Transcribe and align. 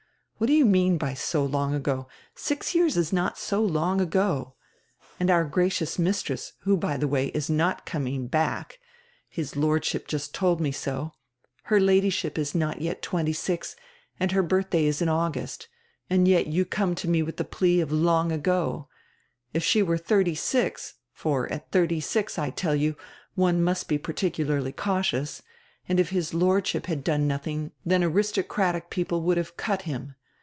What 0.37 0.47
do 0.47 0.53
you 0.53 0.65
mean 0.65 0.97
by 0.97 1.15
long 1.35 1.75
ago? 1.75 2.07
Six 2.33 2.73
years 2.73 2.97
is 2.97 3.13
not 3.13 3.37
long 3.51 4.01
ago. 4.01 4.55
And 5.19 5.29
our 5.29 5.45
gracious 5.45 5.99
mistress, 5.99 6.53
who, 6.61 6.77
by 6.77 6.97
die 6.97 7.05
way, 7.05 7.27
is 7.27 7.47
not 7.47 7.85
coming 7.85 8.25
back— 8.25 8.79
his 9.37 9.55
Lordship 9.55 10.07
just 10.07 10.33
told 10.33 10.59
me 10.59 10.71
so— 10.71 11.11
her 11.65 11.79
Ladyship 11.79 12.39
is 12.39 12.55
not 12.55 12.81
yet 12.81 13.03
twenty 13.03 13.33
six 13.33 13.75
and 14.19 14.31
her 14.31 14.41
birdiday 14.41 14.87
is 14.87 14.99
in 14.99 15.09
August, 15.09 15.67
and 16.09 16.27
yet 16.27 16.47
you 16.47 16.65
come 16.65 16.95
to 16.95 17.07
me 17.07 17.21
widi 17.21 17.35
die 17.35 17.43
plea 17.43 17.79
of 17.79 17.91
'long 17.91 18.31
ago.' 18.31 18.89
If 19.53 19.63
she 19.63 19.83
were 19.83 19.99
diirty 19.99 20.35
six, 20.35 20.95
for 21.13 21.47
at 21.51 21.71
thirty 21.71 21.99
six, 22.01 22.39
I 22.39 22.49
tell 22.49 22.75
you, 22.75 22.95
one 23.35 23.61
must 23.61 23.87
be 23.87 23.99
particularly 23.99 24.71
cau 24.71 25.01
tious, 25.03 25.43
and 25.87 25.99
if 25.99 26.09
his 26.09 26.33
Lordship 26.33 26.87
had 26.87 27.03
done 27.03 27.27
nothing, 27.27 27.73
then 27.85 28.03
aristo 28.03 28.41
cratic 28.41 28.89
people 28.89 29.21
would 29.21 29.37
have 29.37 29.55
'cut' 29.55 29.83
him. 29.83 30.15